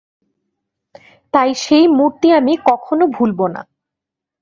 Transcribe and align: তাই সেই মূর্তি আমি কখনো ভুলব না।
তাই 1.33 1.49
সেই 1.55 1.85
মূর্তি 1.97 2.27
আমি 2.31 2.53
কখনো 2.69 3.03
ভুলব 3.15 3.39
না। 3.47 3.61